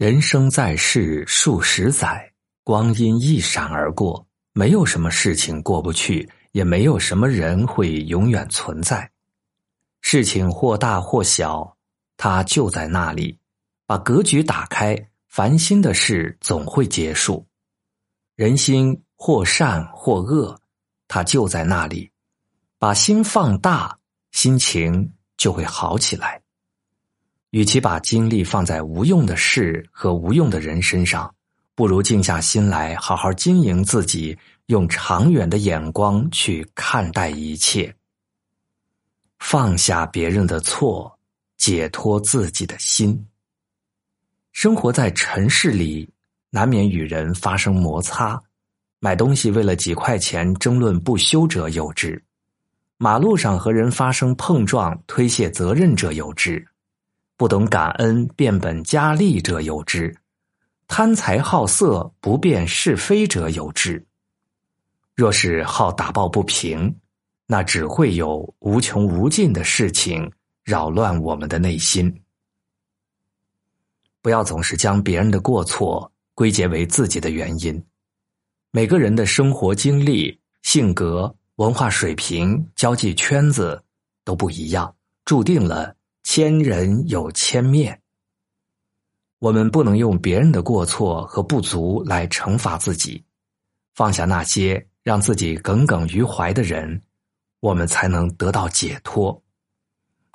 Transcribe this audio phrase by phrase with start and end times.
[0.00, 2.32] 人生在世数十载，
[2.64, 9.10] 光阴一闪而过，没有什么事情过不去，也没有什么人会永远存在。
[10.00, 11.76] 事情或大或小，
[12.16, 13.38] 它就在那里。
[13.84, 14.96] 把格局打开，
[15.28, 17.46] 烦心的事总会结束。
[18.36, 20.58] 人心或善或恶，
[21.08, 22.10] 它就在那里。
[22.78, 23.98] 把心放大，
[24.32, 26.40] 心情就会好起来。
[27.50, 31.34] 与其把精力放在无用的事和无用的人身上，
[31.74, 37.92] 不如静下心来，好好经营自己，用长远的眼光去看待一切，
[39.40, 41.18] 放下别人的错，
[41.56, 43.26] 解脱自己的心。
[44.52, 46.08] 生活在尘世里，
[46.50, 48.40] 难免与人发生摩擦，
[49.00, 52.22] 买东西为了几块钱争论不休者有之，
[52.96, 56.64] 马路上和人发生碰撞推卸责任者有之。
[57.40, 60.12] 不懂感恩、变本加厉者有之；
[60.86, 64.06] 贪财好色、不辨是非者有之。
[65.14, 66.94] 若是好打抱不平，
[67.46, 70.30] 那只会有无穷无尽的事情
[70.64, 72.14] 扰乱我们的内心。
[74.20, 77.82] 不要总是将别人的过错归结为自己的原因。
[78.70, 83.82] 每个人的生活经历、性格、文化水平、交际圈子
[84.24, 84.94] 都不一样，
[85.24, 85.96] 注定了。
[86.32, 88.02] 千人有千面，
[89.40, 93.24] 我们不能用别人的过错和不足来惩罚自己，
[93.96, 97.02] 放下那些让自己耿耿于怀的人，
[97.58, 99.42] 我们才能得到解脱。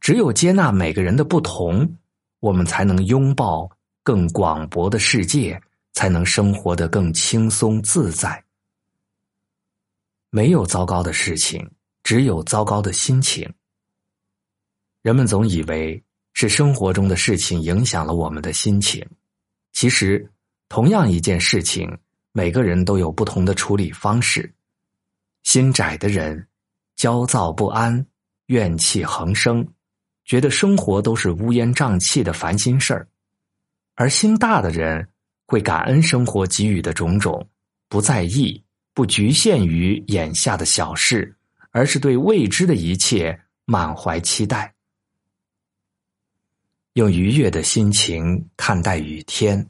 [0.00, 1.98] 只有接纳每个人的不同，
[2.40, 3.70] 我们才能拥抱
[4.02, 5.60] 更广博的世界，
[5.92, 8.42] 才能生活得更轻松自在。
[10.30, 11.70] 没有糟糕的事情，
[12.02, 13.52] 只有糟糕的心情。
[15.02, 16.00] 人们总以为
[16.32, 19.04] 是生活中的事情影响了我们的心情，
[19.72, 20.30] 其实
[20.68, 21.98] 同样一件事情，
[22.30, 24.54] 每个人都有不同的处理方式。
[25.42, 26.46] 心窄的人
[26.94, 28.06] 焦躁不安、
[28.46, 29.66] 怨气横生，
[30.24, 33.04] 觉得生活都是乌烟瘴气的烦心事儿；
[33.96, 35.08] 而心大的人
[35.48, 37.44] 会感恩生活给予的种种，
[37.88, 38.62] 不在意、
[38.94, 41.34] 不局限于眼下的小事，
[41.72, 44.72] 而是对未知的一切满怀期待。
[46.94, 49.66] 用愉悦的心情看待雨天，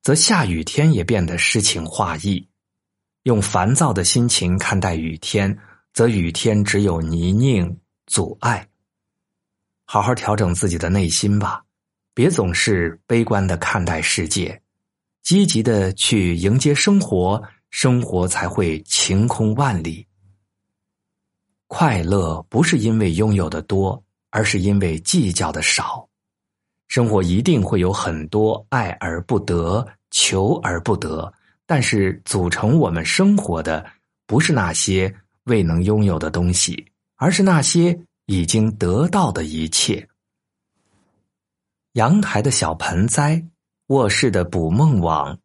[0.00, 2.48] 则下雨天也变得诗情画意；
[3.24, 5.58] 用烦躁的心情看待雨天，
[5.92, 8.66] 则雨天只有泥泞阻碍。
[9.84, 11.62] 好好调整自己的内心吧，
[12.14, 14.62] 别总是悲观的看待世界，
[15.22, 20.06] 积极的去迎接生活，生活才会晴空万里。
[21.66, 26.08] 快乐不是因为拥有的多，而是因为计较的少。
[26.92, 31.32] 生活一定会有很多爱而不得、求而不得，
[31.64, 33.82] 但是组成我们生活的
[34.26, 35.10] 不是那些
[35.44, 36.86] 未能拥有的东西，
[37.16, 40.06] 而是那些已经得到的一切。
[41.94, 43.42] 阳台的小盆栽，
[43.86, 45.38] 卧室的捕梦网，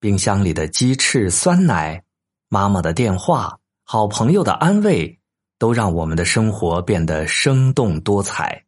[0.00, 2.02] 冰箱里的鸡翅酸奶，
[2.48, 5.18] 妈妈的电话，好朋友的安慰，
[5.58, 8.64] 都让我们的生活变得生动多彩。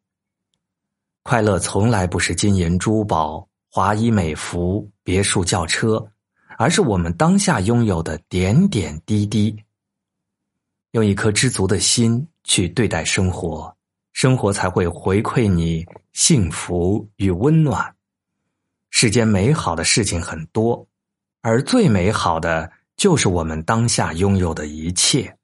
[1.23, 6.11] 快乐从来不是金银珠宝、华衣美服、别墅轿车，
[6.57, 9.55] 而是我们当下拥有的点点滴滴。
[10.91, 13.73] 用一颗知足的心去对待生活，
[14.13, 17.95] 生活才会回馈你幸福与温暖。
[18.89, 20.85] 世间美好的事情很多，
[21.41, 25.37] 而最美好的就是我们当下拥有的一切。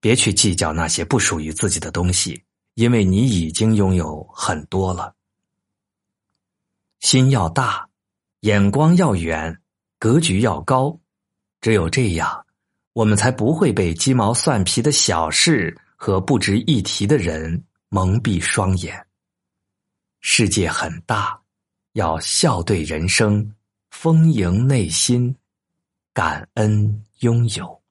[0.00, 2.42] 别去计较那些不属于自己的东西。
[2.76, 5.14] 因为你已经拥有很多了，
[7.00, 7.88] 心要大，
[8.40, 9.58] 眼光要远，
[9.98, 11.00] 格局要高，
[11.62, 12.44] 只有这样，
[12.92, 19.06] 我们才不会被鸡毛蒜皮的小事和不值一提的人蒙蔽双眼。
[20.20, 21.40] 世界很大，
[21.92, 23.54] 要笑对人生，
[23.90, 25.34] 丰盈内心，
[26.12, 27.82] 感恩拥有。